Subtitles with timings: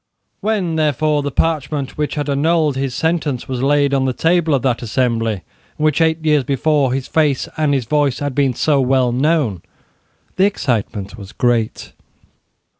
[0.39, 4.81] When, therefore, the parchment which annulled his sentence was laid on the table of that
[4.81, 5.33] assembly
[5.77, 9.61] in which, eight years before, his face and his voice had been so well known,
[10.37, 11.93] the excitement was great.